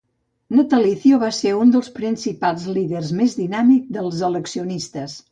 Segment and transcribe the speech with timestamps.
[0.59, 5.15] Natalicio va ser un dels principals líders més dinàmics dels "eleccionistes".